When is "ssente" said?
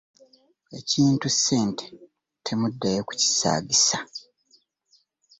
1.35-1.85